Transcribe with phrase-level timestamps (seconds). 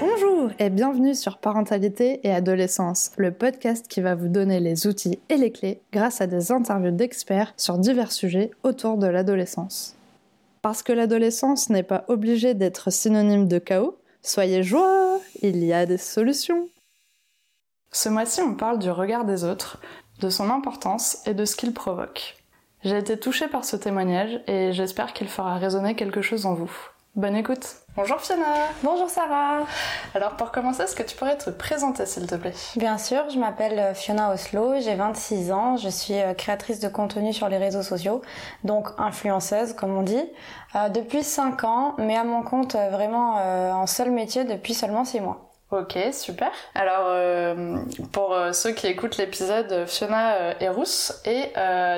[0.00, 5.18] Bonjour et bienvenue sur Parentalité et Adolescence, le podcast qui va vous donner les outils
[5.28, 9.96] et les clés grâce à des interviews d'experts sur divers sujets autour de l'adolescence.
[10.62, 15.84] Parce que l'adolescence n'est pas obligée d'être synonyme de chaos, soyez joie, il y a
[15.84, 16.68] des solutions.
[17.90, 19.80] Ce mois-ci, on parle du regard des autres,
[20.20, 22.36] de son importance et de ce qu'il provoque.
[22.84, 26.70] J'ai été touchée par ce témoignage et j'espère qu'il fera résonner quelque chose en vous.
[27.16, 27.66] Bonne écoute.
[27.96, 28.44] Bonjour Fiona.
[28.82, 29.64] Bonjour Sarah.
[30.14, 32.52] Alors pour commencer, est-ce que tu pourrais te présenter s'il te plaît?
[32.76, 36.88] Bien sûr, je m'appelle euh, Fiona Oslo, j'ai 26 ans, je suis euh, créatrice de
[36.88, 38.20] contenu sur les réseaux sociaux,
[38.64, 40.22] donc influenceuse comme on dit,
[40.74, 43.36] euh, depuis 5 ans, mais à mon compte vraiment
[43.72, 45.45] en seul métier depuis seulement 6 mois.
[45.72, 46.52] Ok, super.
[46.76, 47.78] Alors, euh,
[48.12, 51.50] pour euh, ceux qui écoutent l'épisode, Fiona euh, est rousse et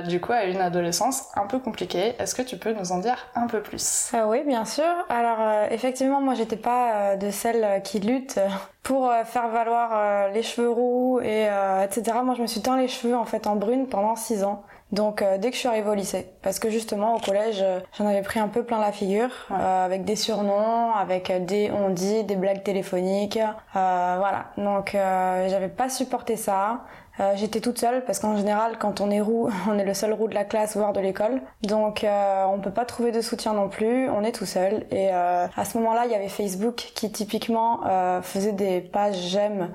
[0.09, 2.15] du coup a une adolescence un peu compliquée.
[2.19, 4.13] Est-ce que tu peux nous en dire un peu plus?
[4.27, 4.85] Oui, bien sûr.
[5.11, 8.41] Alors, effectivement, moi, j'étais pas de celles qui luttent
[8.83, 11.47] pour faire valoir les cheveux roux et
[11.85, 12.19] etc.
[12.25, 14.65] Moi, je me suis teint les cheveux en fait en brune pendant 6 ans.
[14.91, 17.81] Donc euh, dès que je suis arrivée au lycée, parce que justement au collège, euh,
[17.99, 21.91] j'en avais pris un peu plein la figure, euh, avec des surnoms, avec des on
[21.91, 23.39] dit, des blagues téléphoniques,
[23.75, 24.47] voilà.
[24.57, 26.85] Donc j'avais pas supporté ça.
[27.21, 30.13] Euh, j'étais toute seule parce qu'en général, quand on est roux, on est le seul
[30.13, 31.41] roux de la classe, voire de l'école.
[31.63, 34.09] Donc, euh, on peut pas trouver de soutien non plus.
[34.09, 34.87] On est tout seul.
[34.91, 39.17] Et euh, à ce moment-là, il y avait Facebook qui typiquement euh, faisait des pages
[39.17, 39.71] j'aime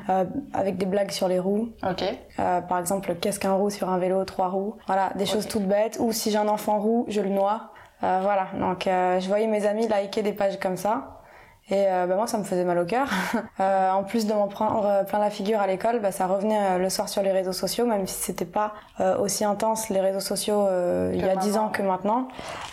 [0.53, 1.69] avec des blagues sur les roues.
[1.87, 2.03] Ok.
[2.37, 4.75] par exemple, qu'est-ce qu'un roux sur un vélo, trois roues.
[4.87, 5.97] Voilà, des choses toutes bêtes.
[5.99, 7.71] Ou si j'ai un enfant roux, je le noie.
[8.01, 8.47] voilà.
[8.59, 11.22] Donc, je voyais mes amis liker des pages comme ça.
[11.69, 13.07] Et euh, bah, moi, ça me faisait mal au cœur.
[13.59, 16.59] euh, en plus de m'en prendre euh, plein la figure à l'école, bah, ça revenait
[16.61, 18.73] euh, le soir sur les réseaux sociaux, même si c'était pas
[19.19, 20.67] aussi intense les réseaux sociaux
[21.11, 22.27] il y a dix ans que maintenant.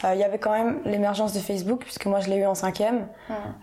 [0.05, 3.07] Il y avait quand même l'émergence de Facebook, puisque moi je l'ai eu en cinquième,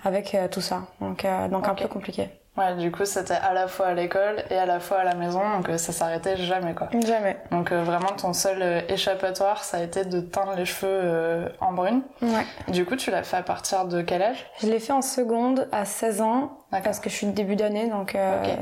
[0.04, 0.84] avec tout ça.
[1.00, 2.30] Donc, donc un peu compliqué.
[2.58, 5.14] Ouais, du coup, c'était à la fois à l'école et à la fois à la
[5.14, 6.90] maison, donc euh, ça s'arrêtait jamais, quoi.
[7.06, 7.38] Jamais.
[7.52, 11.74] Donc euh, vraiment, ton seul euh, échappatoire, ça a été de teindre les cheveux en
[11.74, 12.02] brune.
[12.24, 12.46] Ouais.
[12.70, 14.44] Du coup, tu l'as fait à partir de quel âge?
[14.60, 18.18] Je l'ai fait en seconde à 16 ans, parce que je suis début d'année, donc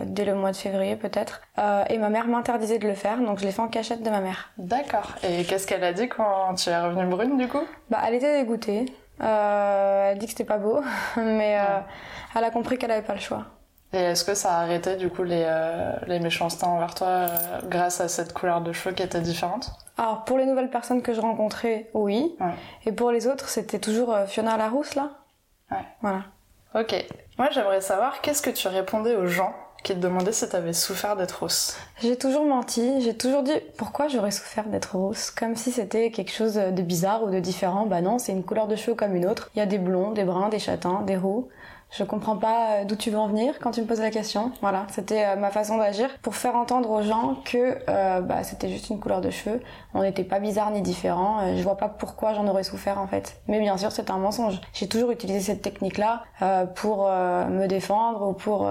[0.06, 1.42] dès le mois de février peut-être.
[1.90, 4.20] et ma mère m'interdisait de le faire, donc je l'ai fait en cachette de ma
[4.20, 4.52] mère.
[4.58, 5.14] D'accord.
[5.24, 7.64] Et qu'est-ce qu'elle a dit quand tu es revenue brune, du coup?
[7.90, 8.86] Bah, elle était dégoûtée.
[9.20, 10.82] elle a dit que c'était pas beau,
[11.18, 11.58] mais
[12.36, 13.46] elle a compris qu'elle avait pas le choix.
[13.96, 17.28] Et est-ce que ça a arrêté du coup les, euh, les méchancetés envers toi euh,
[17.64, 19.72] grâce à cette couleur de cheveux qui était différente?
[19.98, 22.36] Alors pour les nouvelles personnes que je rencontrais, oui.
[22.86, 25.12] Et pour les autres, c'était toujours euh, Fiona Larousse là?
[25.72, 25.86] Ouais.
[26.02, 26.24] Voilà.
[26.78, 26.94] Ok.
[27.38, 30.74] Moi j'aimerais savoir qu'est-ce que tu répondais aux gens qui te demandaient si tu avais
[30.74, 31.78] souffert d'être rousse?
[32.02, 36.34] J'ai toujours menti, j'ai toujours dit pourquoi j'aurais souffert d'être rousse, comme si c'était quelque
[36.34, 37.86] chose de bizarre ou de différent.
[37.86, 39.52] Bah non, c'est une couleur de cheveux comme une autre.
[39.56, 41.48] Il y a des blonds, des bruns, des châtains, des roux.
[41.98, 44.52] Je comprends pas euh, d'où tu veux en venir quand tu me poses la question.
[44.62, 48.68] Voilà, c'était euh, ma façon d'agir pour faire entendre aux gens que euh, bah, c'était
[48.68, 49.62] juste une couleur de cheveux.
[49.94, 51.56] On n'était pas bizarre ni différent.
[51.56, 53.38] je vois pas pourquoi j'en aurais souffert en fait.
[53.48, 54.60] Mais bien sûr, c'est un mensonge.
[54.74, 56.24] J'ai toujours utilisé cette technique-là
[56.76, 58.70] pour me défendre ou pour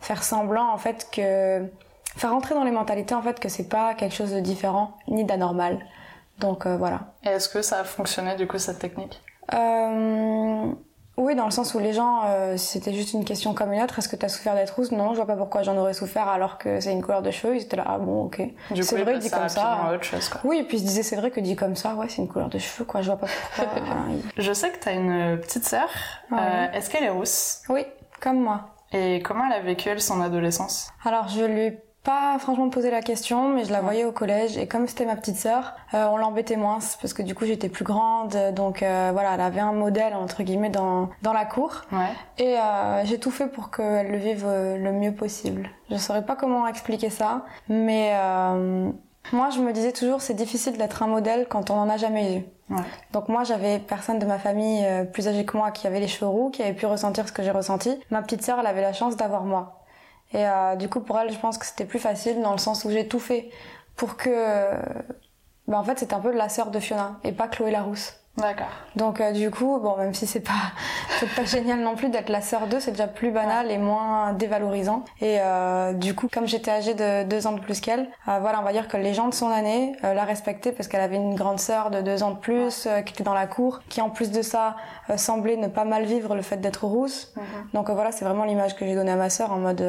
[0.00, 1.66] faire semblant en fait que
[2.16, 5.24] faire entrer dans les mentalités en fait que c'est pas quelque chose de différent ni
[5.24, 5.78] d'anormal.
[6.38, 7.00] Donc voilà.
[7.24, 9.22] Et est-ce que ça a fonctionné du coup cette technique?
[11.20, 13.98] Oui, dans le sens où les gens, euh, c'était juste une question comme une autre.
[13.98, 14.90] Est-ce que tu as souffert d'être rousse?
[14.90, 17.56] Non, je vois pas pourquoi j'en aurais souffert alors que c'est une couleur de cheveux.
[17.56, 18.42] Ils étaient là, ah bon, ok.
[18.74, 19.90] C'est vrai, dit comme ça.
[19.94, 20.40] Autre chose, quoi.
[20.44, 22.28] Oui, et puis ils se disaient, c'est vrai que dit comme ça, ouais, c'est une
[22.28, 23.02] couleur de cheveux, quoi.
[23.02, 23.74] Je vois pas pourquoi.
[24.38, 25.88] je sais que tu as une petite sœur.
[26.32, 27.62] Euh, est-ce qu'elle est rousse?
[27.68, 27.84] Oui,
[28.20, 28.70] comme moi.
[28.92, 30.90] Et comment elle a vécu elle son adolescence?
[31.04, 34.66] Alors je lui pas franchement posé la question, mais je la voyais au collège et
[34.66, 37.84] comme c'était ma petite sœur, euh, on l'embêtait moins parce que du coup j'étais plus
[37.84, 41.82] grande, donc euh, voilà, elle avait un modèle entre guillemets dans dans la cour.
[41.92, 42.12] Ouais.
[42.38, 45.68] Et euh, j'ai tout fait pour qu'elle le vive le mieux possible.
[45.90, 48.14] Je saurais pas comment expliquer ça, mais
[49.32, 52.38] moi je me disais toujours c'est difficile d'être un modèle quand on en a jamais
[52.38, 52.44] eu.
[52.72, 52.82] Ouais.
[53.12, 56.30] Donc moi j'avais personne de ma famille plus âgée que moi qui avait les cheveux
[56.30, 57.98] roux, qui avait pu ressentir ce que j'ai ressenti.
[58.10, 59.79] Ma petite sœur elle avait la chance d'avoir moi.
[60.32, 62.84] Et euh, du coup, pour elle, je pense que c'était plus facile dans le sens
[62.84, 63.50] où j'ai tout fait
[63.96, 64.74] pour que.
[65.68, 68.19] Bah, en fait, c'était un peu la sœur de Fiona et pas Chloé Larousse.
[68.36, 68.68] D'accord.
[68.96, 70.72] Donc euh, du coup, bon, même si c'est pas
[71.20, 74.32] c'est pas génial non plus d'être la sœur d'eux, c'est déjà plus banal et moins
[74.32, 75.04] dévalorisant.
[75.20, 78.60] Et euh, du coup, comme j'étais âgée de deux ans de plus qu'elle, euh, voilà,
[78.60, 81.16] on va dire que les gens de son année euh, la respectaient parce qu'elle avait
[81.16, 84.00] une grande sœur de deux ans de plus euh, qui était dans la cour, qui
[84.00, 84.76] en plus de ça
[85.16, 87.34] semblait ne pas mal vivre le fait d'être rousse.
[87.36, 87.42] Mhm.
[87.74, 89.84] Donc voilà, c'est vraiment l'image que j'ai donnée à ma sœur en mode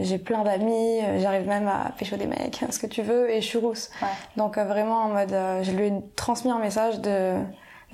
[0.00, 3.46] j'ai plein d'amis, j'arrive même à pécho des mecs, ce que tu veux, et je
[3.46, 3.90] suis rousse.
[4.00, 4.08] Ouais.
[4.36, 7.36] Donc vraiment en mode je lui ai transmis un message de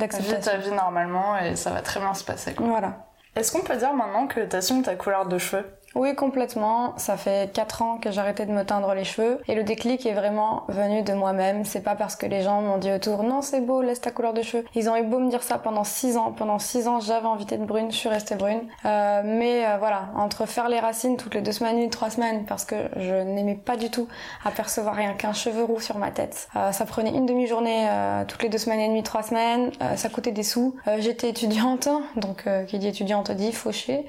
[0.00, 0.40] d'acceptation.
[0.52, 2.54] ta vie normalement et ça va très bien se passer.
[2.54, 2.66] Quoi.
[2.66, 3.06] Voilà.
[3.36, 5.64] Est-ce qu'on peut dire maintenant que tu assumes ta couleur de cheveux?
[5.96, 6.94] Oui, complètement.
[6.98, 9.40] Ça fait 4 ans que j'ai arrêté de me teindre les cheveux.
[9.48, 11.64] Et le déclic est vraiment venu de moi-même.
[11.64, 14.32] C'est pas parce que les gens m'ont dit autour, non, c'est beau, laisse ta couleur
[14.32, 14.64] de cheveux.
[14.74, 16.32] Ils ont eu beau me dire ça pendant 6 ans.
[16.32, 18.60] Pendant 6 ans, j'avais envie d'être brune, je suis restée brune.
[18.84, 22.44] Euh, mais euh, voilà, entre faire les racines toutes les 2 semaines, une 3 semaines,
[22.44, 24.06] parce que je n'aimais pas du tout
[24.44, 26.48] apercevoir rien qu'un cheveu roux sur ma tête.
[26.54, 27.88] Euh, ça prenait une demi-journée
[28.28, 29.72] toutes les 2 semaines et demie, 3 semaines.
[29.96, 30.76] Ça coûtait des sous.
[30.98, 34.06] J'étais étudiante, donc qui dit étudiante dit fauché.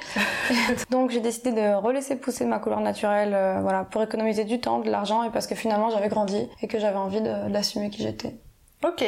[0.90, 4.80] donc j'ai décidé de relaisser pousser ma couleur naturelle, euh, voilà, pour économiser du temps,
[4.80, 8.36] de l'argent et parce que finalement j'avais grandi et que j'avais envie d'assumer qui j'étais.
[8.84, 9.04] Ok.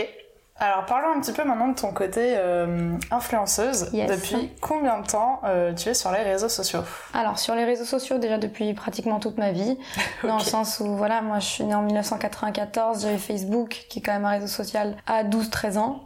[0.57, 3.91] Alors parlons un petit peu maintenant de ton côté euh, influenceuse.
[3.91, 6.81] Depuis combien de temps euh, tu es sur les réseaux sociaux?
[7.13, 9.77] Alors sur les réseaux sociaux déjà depuis pratiquement toute ma vie,
[10.23, 14.01] dans le sens où voilà moi je suis née en 1994, j'avais Facebook qui est
[14.03, 16.03] quand même un réseau social à 12-13 ans,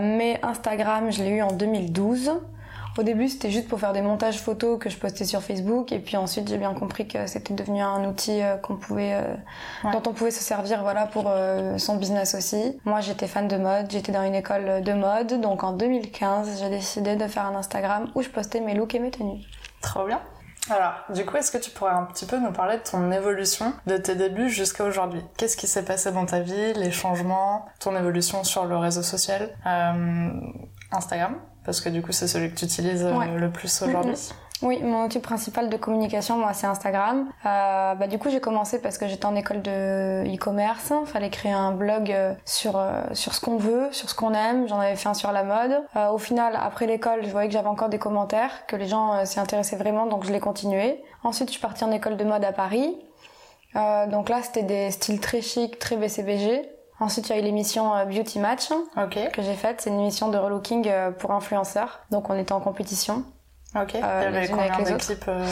[0.00, 2.32] mais Instagram je l'ai eu en 2012.
[2.98, 5.98] Au début, c'était juste pour faire des montages photos que je postais sur Facebook, et
[5.98, 9.34] puis ensuite, j'ai bien compris que c'était devenu un outil euh, qu'on pouvait, euh,
[9.92, 12.80] dont on pouvait se servir, voilà, pour euh, son business aussi.
[12.84, 16.70] Moi, j'étais fan de mode, j'étais dans une école de mode, donc en 2015, j'ai
[16.70, 19.42] décidé de faire un Instagram où je postais mes looks et mes tenues.
[19.82, 20.20] Trop bien.
[20.70, 23.74] Alors, du coup, est-ce que tu pourrais un petit peu nous parler de ton évolution
[23.86, 25.22] de tes débuts jusqu'à aujourd'hui?
[25.36, 29.50] Qu'est-ce qui s'est passé dans ta vie, les changements, ton évolution sur le réseau social,
[30.90, 31.36] Instagram?
[31.66, 34.14] Parce que du coup, c'est celui que tu utilises euh, le plus aujourd'hui.
[34.62, 37.28] Oui, mon outil principal de communication, moi, c'est Instagram.
[37.44, 40.92] Euh, bah, du coup, j'ai commencé parce que j'étais en école de e-commerce.
[41.04, 44.66] Fallait créer un blog euh, sur euh, sur ce qu'on veut, sur ce qu'on aime.
[44.66, 45.82] J'en avais fait un sur la mode.
[45.96, 49.26] Euh, au final, après l'école, je voyais que j'avais encore des commentaires, que les gens
[49.26, 51.02] s'y intéressaient vraiment, donc je l'ai continué.
[51.22, 52.96] Ensuite, je suis partie en école de mode à Paris.
[53.74, 56.62] donc là, c'était des styles très chics, très BCBG.
[56.98, 59.80] Ensuite, il y a eu l'émission euh, Beauty Match que j'ai faite.
[59.82, 62.00] C'est une émission de relooking euh, pour influenceurs.
[62.10, 63.24] Donc, on était en compétition.
[63.74, 63.94] Ok.
[63.96, 63.98] Euh,
[64.28, 65.44] il y avait combien d'équipes euh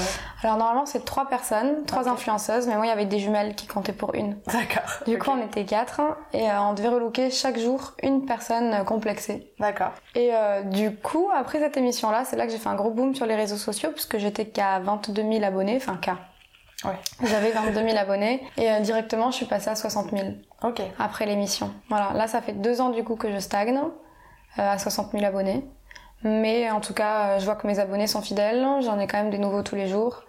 [0.42, 3.66] Alors normalement c'est trois personnes, trois influenceuses, mais moi il y avait des jumelles qui
[3.66, 4.38] comptaient pour une.
[4.46, 4.84] D'accord.
[5.06, 6.00] Du coup on était quatre
[6.32, 9.52] et on devait relooker chaque jour une personne complexée.
[9.58, 9.90] D'accord.
[10.14, 10.30] Et
[10.64, 13.26] du coup après cette émission là, c'est là que j'ai fait un gros boom sur
[13.26, 16.16] les réseaux sociaux puisque j'étais qu'à 22 000 abonnés, enfin qu'à
[16.84, 16.98] Ouais.
[17.28, 20.22] J'avais 22 000 abonnés et euh, directement je suis passée à 60 000
[20.62, 20.82] Ok.
[20.98, 21.70] après l'émission.
[21.88, 25.24] Voilà, là ça fait deux ans du coup que je stagne euh, à 60 000
[25.24, 25.64] abonnés.
[26.26, 29.18] Mais en tout cas, euh, je vois que mes abonnés sont fidèles, j'en ai quand
[29.18, 30.22] même des nouveaux tous les jours.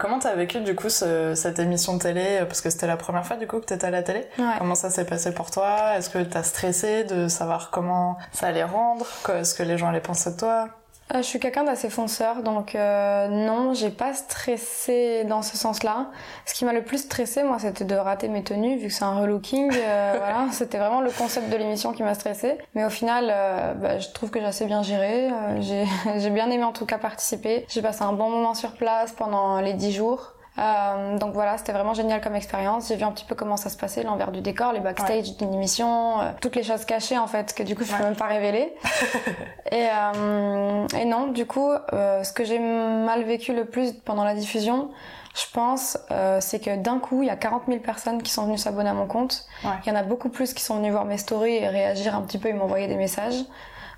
[0.00, 2.40] Comment t'as vécu du coup ce, cette émission de télé?
[2.48, 4.26] Parce que c'était la première fois du coup que t'étais à la télé.
[4.40, 4.54] Ouais.
[4.58, 5.96] Comment ça s'est passé pour toi?
[5.96, 9.06] Est-ce que t'as stressé de savoir comment ça allait rendre?
[9.28, 10.68] Est-ce que les gens allaient penser de toi?
[11.14, 16.10] Euh, je suis quelqu'un d'assez fonceur, donc euh, non, j'ai pas stressé dans ce sens-là.
[16.46, 19.04] Ce qui m'a le plus stressé, moi, c'était de rater mes tenues, vu que c'est
[19.04, 19.70] un relooking.
[19.72, 22.58] Euh, voilà, c'était vraiment le concept de l'émission qui m'a stressé.
[22.74, 25.30] Mais au final, euh, bah, je trouve que j'ai assez bien géré.
[26.16, 27.66] J'ai bien aimé en tout cas participer.
[27.68, 30.35] J'ai passé un bon moment sur place pendant les dix jours.
[30.58, 32.88] Euh, donc voilà, c'était vraiment génial comme expérience.
[32.88, 35.52] J'ai vu un petit peu comment ça se passait, l'envers du décor, les backstage d'une
[35.52, 38.26] émission, euh, toutes les choses cachées en fait que du coup je peux même pas
[38.26, 38.74] révéler.
[39.70, 44.24] et, euh, et non, du coup, euh, ce que j'ai mal vécu le plus pendant
[44.24, 44.90] la diffusion,
[45.36, 48.46] je pense, euh, c'est que d'un coup, il y a 40 000 personnes qui sont
[48.46, 49.44] venues s'abonner à mon compte.
[49.64, 49.70] Ouais.
[49.84, 52.22] Il y en a beaucoup plus qui sont venus voir mes stories et réagir un
[52.22, 53.44] petit peu et m'envoyer des messages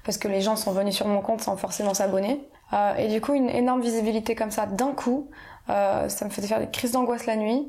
[0.04, 2.48] parce que les gens sont venus sur mon compte sans forcément s'abonner.
[2.72, 5.30] Euh, et du coup, une énorme visibilité comme ça d'un coup,
[5.70, 7.68] euh, ça me faisait faire des crises d'angoisse la nuit.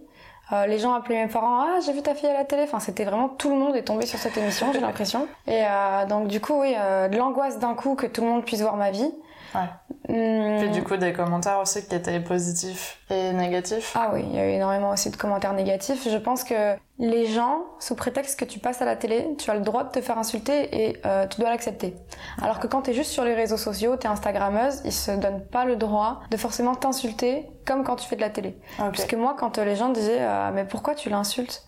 [0.52, 2.64] Euh, les gens appelaient mes parents, ah j'ai vu ta fille à la télé.
[2.64, 5.28] Enfin, c'était vraiment tout le monde est tombé sur cette émission, j'ai l'impression.
[5.48, 8.46] Et euh, donc du coup, oui, euh, de l'angoisse d'un coup que tout le monde
[8.46, 9.12] puisse voir ma vie.
[9.56, 9.70] Ouais.
[10.10, 13.94] Hum, Puis du coup, des commentaires aussi qui étaient positifs et négatifs.
[13.96, 16.08] Ah oui, il y a eu énormément aussi de commentaires négatifs.
[16.10, 19.54] Je pense que les gens, sous prétexte que tu passes à la télé, tu as
[19.54, 21.96] le droit de te faire insulter et euh, tu dois l'accepter.
[22.42, 25.12] Alors que quand tu es juste sur les réseaux sociaux, tu es Instagrammeuse, ils se
[25.12, 28.60] donnent pas le droit de forcément t'insulter comme quand tu fais de la télé.
[28.80, 28.92] Ok.
[28.92, 31.64] Puisque moi, quand euh, les gens disaient euh, mais pourquoi tu l'insultes?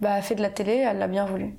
[0.00, 1.56] Bah, elle fait de la télé, elle l'a bien voulu.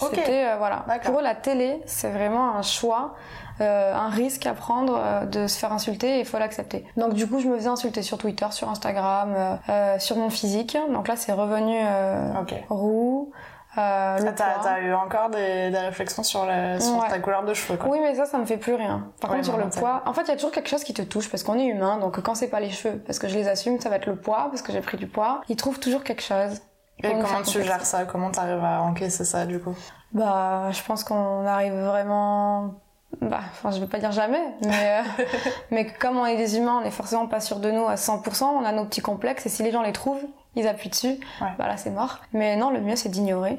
[0.00, 0.10] Ok.
[0.14, 0.84] C'était euh, voilà.
[1.02, 3.14] Pour eux, la télé, c'est vraiment un choix,
[3.60, 6.86] euh, un risque à prendre euh, de se faire insulter et il faut l'accepter.
[6.96, 10.30] Donc du coup, je me faisais insulter sur Twitter, sur Instagram, euh, euh, sur mon
[10.30, 10.76] physique.
[10.92, 12.54] Donc là, c'est revenu euh, Ok.
[12.68, 13.32] roux.
[13.76, 17.08] Euh, Ah, T'as eu encore des, des réflexions sur, la, sur Ouais.
[17.08, 17.88] ta couleur de cheveux, quoi.
[17.90, 19.08] Oui, mais ça, ça me fait plus rien.
[19.20, 20.94] Par Ouais, contre, sur le poids, en fait, il y a toujours quelque chose qui
[20.94, 21.98] te touche parce qu'on est humain.
[21.98, 24.16] Donc quand c'est pas les cheveux, parce que je les assume, ça va être le
[24.16, 25.42] poids parce que j'ai pris du poids.
[25.48, 26.60] Ils trouvent toujours quelque chose.
[27.04, 28.04] Et comment tu gères ça?
[28.06, 29.76] Comment t'arrives à encaisser ça, du coup?
[30.12, 32.74] Bah, je pense qu'on arrive vraiment.
[33.22, 35.24] Bah, enfin, je vais pas dire jamais, mais, euh,
[35.70, 38.44] mais comme on est des humains, on est forcément pas sûr de nous à 100%,
[38.44, 40.24] on a nos petits complexes, et si les gens les trouvent,
[40.56, 41.48] ils appuient dessus, Ouais.
[41.58, 42.18] bah là c'est mort.
[42.32, 43.58] Mais non, le mieux c'est d'ignorer.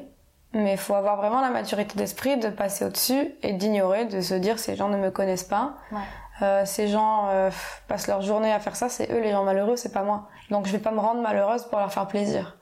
[0.52, 4.34] Mais il faut avoir vraiment la maturité d'esprit de passer au-dessus et d'ignorer, de se
[4.34, 5.74] dire ces gens ne me connaissent pas.
[6.42, 7.50] Euh, ces gens euh,
[7.86, 10.28] passent leur journée à faire ça, c'est eux les gens malheureux, c'est pas moi.
[10.50, 12.56] Donc je vais pas me rendre malheureuse pour leur faire plaisir.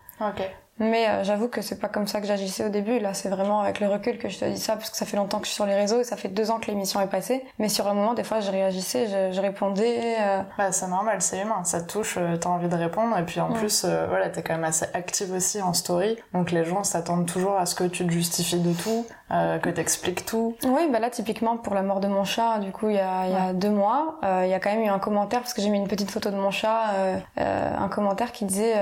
[0.78, 2.98] Mais euh, j'avoue que c'est pas comme ça que j'agissais au début.
[2.98, 5.16] Là, c'est vraiment avec le recul que je te dis ça, parce que ça fait
[5.16, 7.08] longtemps que je suis sur les réseaux et ça fait deux ans que l'émission est
[7.08, 7.44] passée.
[7.58, 10.16] Mais sur le moment, des fois, je réagissais, je, je répondais.
[10.20, 10.42] Euh...
[10.56, 11.64] Bah, c'est normal, c'est humain.
[11.64, 13.16] Ça te touche, euh, t'as envie de répondre.
[13.18, 16.16] Et puis en plus, euh, voilà, t'es quand même assez active aussi en story.
[16.32, 19.70] Donc les gens s'attendent toujours à ce que tu te justifies de tout, euh, que
[19.70, 20.56] t'expliques tout.
[20.64, 23.26] Oui, bah là, typiquement, pour la mort de mon chat, du coup, il y a,
[23.26, 25.62] il y a deux mois, il y a quand même eu un commentaire, parce que
[25.62, 26.92] j'ai mis une petite photo de mon chat,
[27.36, 28.74] un commentaire qui disait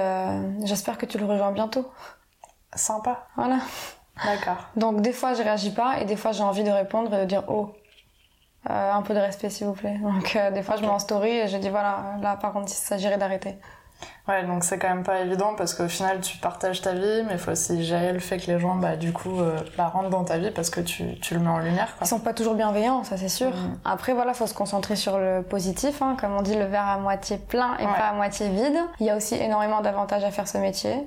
[0.64, 1.90] J'espère que tu le rejoins bientôt.
[2.74, 3.26] Sympa.
[3.36, 3.58] Voilà.
[4.24, 4.56] D'accord.
[4.76, 7.24] Donc des fois je réagis pas et des fois j'ai envie de répondre et de
[7.26, 7.74] dire oh
[8.70, 9.98] euh, un peu de respect s'il vous plaît.
[9.98, 12.72] Donc euh, des fois je mets en story et je dis voilà là par contre
[12.72, 13.56] il s'agirait d'arrêter.
[14.28, 17.34] Ouais donc c'est quand même pas évident parce qu'au final tu partages ta vie mais
[17.34, 20.10] il faut aussi gérer le fait que les gens bah du coup euh, la rentrent
[20.10, 21.94] dans ta vie parce que tu, tu le mets en lumière.
[21.96, 22.06] Quoi.
[22.06, 23.50] Ils sont pas toujours bienveillants ça c'est sûr.
[23.50, 23.78] Mmh.
[23.84, 26.98] Après voilà faut se concentrer sur le positif hein, comme on dit le verre à
[26.98, 27.92] moitié plein et ouais.
[27.92, 28.78] pas à moitié vide.
[28.98, 31.06] Il y a aussi énormément d'avantages à faire ce métier.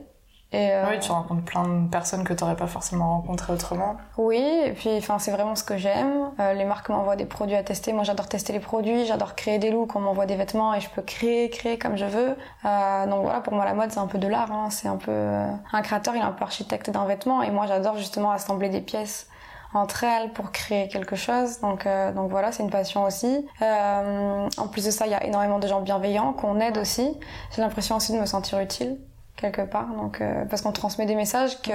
[0.51, 0.89] Et euh...
[0.89, 3.97] Oui, tu rencontres plein de personnes que tu n'aurais pas forcément rencontrées autrement.
[4.17, 6.31] Oui, et puis enfin c'est vraiment ce que j'aime.
[6.39, 7.93] Euh, les marques m'envoient des produits à tester.
[7.93, 9.95] Moi, j'adore tester les produits, j'adore créer des looks.
[9.95, 12.35] On m'envoie des vêtements et je peux créer, créer comme je veux.
[12.65, 14.51] Euh, donc voilà, pour moi, la mode c'est un peu de l'art.
[14.51, 14.69] Hein.
[14.71, 17.43] C'est un peu euh, un créateur, il est un peu architecte d'un vêtement.
[17.43, 19.27] Et moi, j'adore justement assembler des pièces
[19.73, 21.59] entre elles pour créer quelque chose.
[21.59, 23.45] Donc, euh, donc voilà, c'est une passion aussi.
[23.61, 27.17] Euh, en plus de ça, il y a énormément de gens bienveillants qu'on aide aussi.
[27.55, 28.97] J'ai l'impression aussi de me sentir utile
[29.39, 29.87] quelque part.
[29.87, 31.71] Donc, euh, parce qu'on transmet des messages que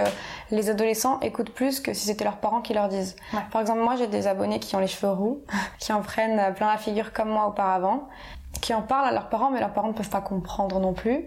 [0.50, 3.16] les adolescents écoutent plus que si c'était leurs parents qui leur disent.
[3.32, 3.40] Ouais.
[3.50, 5.42] Par exemple, moi, j'ai des abonnés qui ont les cheveux roux,
[5.78, 8.08] qui en prennent plein la figure comme moi auparavant,
[8.60, 11.26] qui en parlent à leurs parents, mais leurs parents ne peuvent pas comprendre non plus.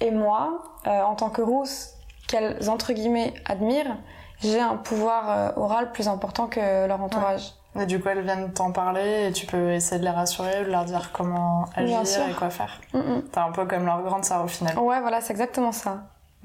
[0.00, 1.92] Et moi, euh, en tant que rousse,
[2.28, 3.96] qu'elles, entre guillemets, admirent,
[4.42, 7.42] j'ai un pouvoir euh, oral plus important que leur entourage.
[7.42, 7.50] Ouais.
[7.80, 10.70] Et du coup, elles viennent t'en parler et tu peux essayer de les rassurer, de
[10.70, 12.80] leur dire comment agir et quoi faire.
[12.92, 13.22] Mm -mm.
[13.30, 14.78] T'es un peu comme leur grande sœur au final.
[14.78, 15.92] Ouais, voilà, c'est exactement ça.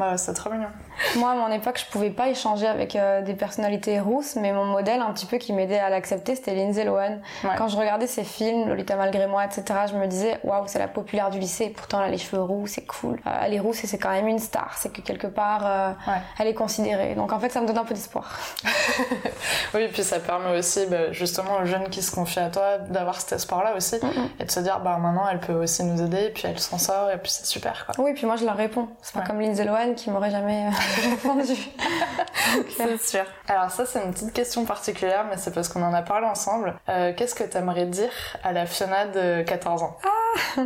[0.02, 0.68] Bah, c'est trop mignon.
[1.18, 4.66] Moi, à mon époque, je pouvais pas échanger avec euh, des personnalités rousses, mais mon
[4.66, 7.20] modèle, un petit peu, qui m'aidait à l'accepter, c'était Lindsay Lohan.
[7.44, 7.52] Ouais.
[7.56, 10.88] Quand je regardais ses films, Lolita malgré moi, etc., je me disais, waouh, c'est la
[10.88, 13.20] populaire du lycée, pourtant elle a les cheveux roux, c'est cool.
[13.28, 15.90] Euh, elle est rousse et c'est quand même une star, c'est que quelque part, euh,
[16.08, 16.18] ouais.
[16.40, 17.14] elle est considérée.
[17.14, 18.40] Donc en fait, ça me donne un peu d'espoir.
[19.76, 22.80] oui, et puis ça permet aussi, bah, justement, aux jeunes qui se confient à toi,
[22.80, 24.42] d'avoir cet espoir-là aussi, mm -hmm.
[24.42, 26.80] et de se dire, bah maintenant, elle peut aussi nous aider, et puis elle s'en
[26.80, 27.94] sort, et puis c'est super, quoi.
[28.04, 28.88] Oui, et puis moi, je leur réponds.
[29.02, 29.28] C'est pas ouais.
[29.28, 30.70] comme Lindsay Lohan qui m'aurait jamais
[31.10, 31.54] répondu.
[32.78, 33.26] c'est sûr.
[33.48, 36.76] Alors ça, c'est une petite question particulière, mais c'est parce qu'on en a parlé ensemble.
[36.90, 38.12] Euh, Qu'est-ce que tu aimerais dire
[38.44, 39.98] à la Fiona de 14 ans?
[40.04, 40.62] Ah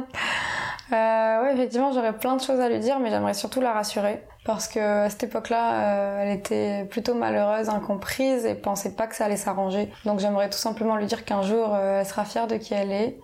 [0.94, 4.24] euh, Oui, effectivement, j'aurais plein de choses à lui dire, mais j'aimerais surtout la rassurer.
[4.46, 9.16] Parce que à cette époque-là, euh, elle était plutôt malheureuse, incomprise, et pensait pas que
[9.16, 9.92] ça allait s'arranger.
[10.06, 12.92] Donc j'aimerais tout simplement lui dire qu'un jour, euh, elle sera fière de qui elle
[12.92, 13.20] est,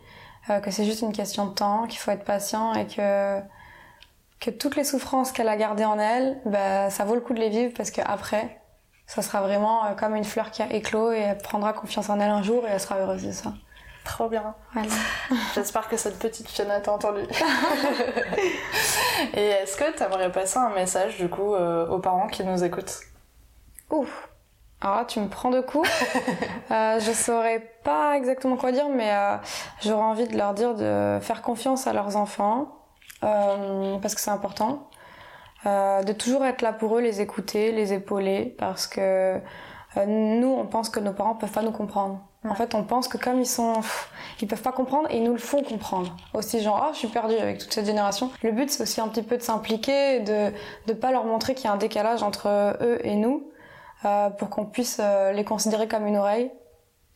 [0.50, 3.39] euh, que c'est juste une question de temps, qu'il faut être patient et que
[4.41, 7.39] que toutes les souffrances qu'elle a gardées en elle, bah, ça vaut le coup de
[7.39, 8.60] les vivre parce qu'après,
[9.05, 12.19] ça sera vraiment euh, comme une fleur qui a éclos et elle prendra confiance en
[12.19, 13.53] elle un jour et elle sera heureuse de ça.
[14.03, 14.55] Trop bien.
[14.74, 14.89] Voilà.
[15.55, 17.21] J'espère que cette petite Fiona t'a entendu.
[19.33, 22.63] et est-ce que tu aimerais passer un message du coup euh, aux parents qui nous
[22.63, 23.01] écoutent?
[23.91, 24.29] Ouf.
[24.81, 25.88] Alors là, tu me prends de coups.
[26.71, 29.38] euh, je saurais pas exactement quoi dire, mais euh,
[29.83, 32.80] j'aurais envie de leur dire de faire confiance à leurs enfants
[33.21, 34.89] parce que c'est important.
[35.67, 39.39] Euh, de toujours être là pour eux, les écouter, les épauler, parce que
[39.97, 42.19] euh, nous, on pense que nos parents peuvent pas nous comprendre.
[42.43, 44.09] En fait, on pense que comme ils sont, pff,
[44.41, 46.15] ils peuvent pas comprendre, et ils nous le font comprendre.
[46.33, 48.31] Aussi, genre, oh, je suis perdue avec toute cette génération.
[48.41, 50.51] Le but, c'est aussi un petit peu de s'impliquer, de
[50.87, 52.47] de pas leur montrer qu'il y a un décalage entre
[52.81, 53.51] eux et nous,
[54.03, 56.49] euh, pour qu'on puisse euh, les considérer comme une oreille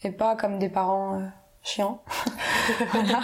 [0.03, 1.25] et pas comme des parents euh,
[1.65, 2.01] chiants.
[2.91, 3.19] voilà.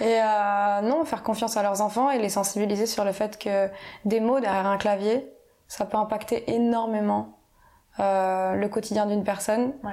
[0.00, 3.68] Et euh, non, faire confiance à leurs enfants et les sensibiliser sur le fait que
[4.04, 5.30] des mots derrière un clavier,
[5.68, 7.38] ça peut impacter énormément
[8.00, 9.74] euh, le quotidien d'une personne.
[9.84, 9.92] Ouais.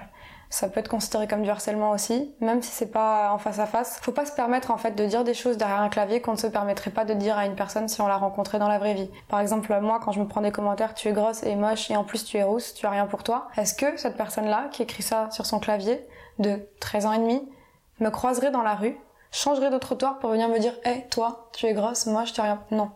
[0.51, 3.67] Ça peut être considéré comme du harcèlement aussi, même si c'est pas en face à
[3.67, 3.99] face.
[4.01, 6.37] Faut pas se permettre en fait de dire des choses derrière un clavier qu'on ne
[6.37, 8.95] se permettrait pas de dire à une personne si on l'a rencontrée dans la vraie
[8.95, 9.11] vie.
[9.27, 11.95] Par exemple, moi, quand je me prends des commentaires, tu es grosse et moche et
[11.95, 13.49] en plus tu es rousse, tu as rien pour toi.
[13.57, 16.03] Est-ce que cette personne-là qui écrit ça sur son clavier
[16.39, 17.47] de 13 ans et demi
[17.99, 18.97] me croiserait dans la rue
[19.31, 22.33] changerais de trottoir pour venir me dire hé hey, toi tu es grosse moi je
[22.33, 22.91] t'ai rien non.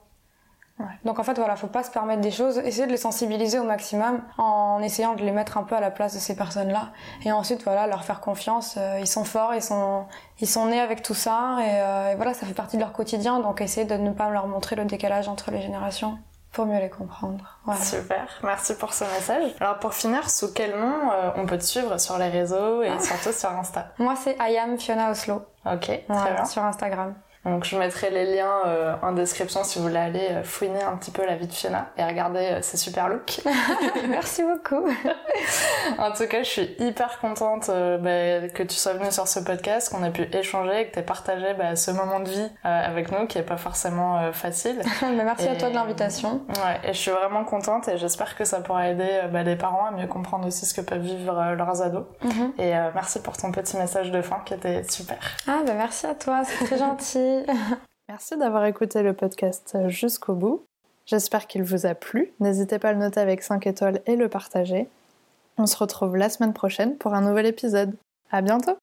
[0.79, 0.85] Ouais.
[1.05, 3.63] donc en fait voilà faut pas se permettre des choses essayer de les sensibiliser au
[3.63, 6.89] maximum en essayant de les mettre un peu à la place de ces personnes là
[7.23, 10.05] et ensuite voilà leur faire confiance euh, ils sont forts ils sont
[10.39, 12.91] ils sont nés avec tout ça et, euh, et, voilà ça fait partie de leur
[12.91, 16.17] quotidien donc essayer de ne pas leur montrer le décalage entre les générations
[16.53, 17.60] pour mieux les comprendre.
[17.81, 19.51] Super, merci pour ce message.
[19.60, 22.89] Alors pour finir, sous quel nom euh, on peut te suivre sur les réseaux et
[22.89, 23.00] ah.
[23.00, 23.88] surtout sur Insta?
[23.98, 25.41] Moi c'est Ayam Fiona Oslo.
[25.65, 26.45] Ok, très bien.
[26.45, 27.15] Sur Instagram.
[27.45, 30.95] Donc je mettrai les liens euh, en description si vous voulez aller euh, fouiner un
[30.95, 33.41] petit peu la vie de Fiona et regarder euh, ses super looks.
[34.07, 34.88] Merci beaucoup.
[35.97, 39.93] en tout cas, je suis hyper contente bah, que tu sois venue sur ce podcast,
[39.93, 43.27] qu'on ait pu échanger, que tu aies partagé bah, ce moment de vie avec nous
[43.27, 44.81] qui est pas forcément facile.
[45.01, 46.43] merci à toi de l'invitation.
[46.47, 49.85] Ouais, et je suis vraiment contente et j'espère que ça pourra aider bah, les parents
[49.85, 52.05] à mieux comprendre aussi ce que peuvent vivre leurs ados.
[52.23, 52.53] Mhm.
[52.59, 55.17] Et merci pour ton petit message de fin qui était super.
[55.47, 57.33] Ah bah merci à toi, c'est très gentil.
[58.10, 60.63] Merci d'avoir écouté le podcast jusqu'au bout.
[61.06, 62.32] J'espère qu'il vous a plu.
[62.40, 64.88] N'hésitez pas à le noter avec 5 étoiles et le partager.
[65.58, 67.96] On se retrouve la semaine prochaine pour un nouvel épisode.
[68.32, 68.78] À bientôt!